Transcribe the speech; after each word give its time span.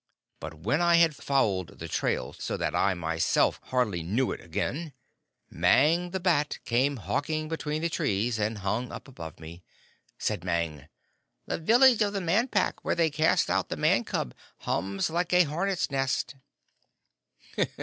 But 0.39 0.55
when 0.55 0.81
I 0.81 0.95
had 0.95 1.15
fouled 1.15 1.77
the 1.77 1.87
trail 1.87 2.33
so 2.33 2.57
that 2.57 2.73
I 2.73 2.95
myself 2.95 3.59
hardly 3.65 4.01
knew 4.01 4.31
it 4.31 4.41
again, 4.41 4.93
Mang, 5.51 6.09
the 6.09 6.19
Bat, 6.19 6.57
came 6.65 6.97
hawking 6.97 7.47
between 7.47 7.83
the 7.83 7.87
trees, 7.89 8.39
and 8.39 8.57
hung 8.65 8.91
up 8.91 9.07
above 9.07 9.39
me. 9.39 9.61
Said 10.17 10.43
Mang, 10.43 10.87
'The 11.45 11.59
village 11.59 12.01
of 12.01 12.13
the 12.13 12.19
Man 12.21 12.47
Pack, 12.47 12.83
where 12.83 12.95
they 12.95 13.11
cast 13.11 13.47
out 13.47 13.69
the 13.69 13.77
Man 13.77 14.03
cub, 14.03 14.33
hums 14.61 15.11
like 15.11 15.33
a 15.33 15.43
hornet's 15.43 15.91
nest.'" 15.91 16.33